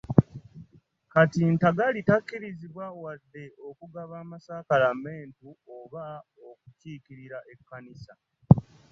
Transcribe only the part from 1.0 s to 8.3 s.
Kati Ntagali takkirizibwa wadde okugaba amasakaramentu oba okukiikirira ekkanisa.